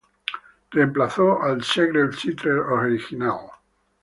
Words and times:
Reemplazó 0.71 1.43
al 1.43 1.63
Ziegfeld 1.63 2.19
Theatre 2.19 2.59
original. 2.59 3.51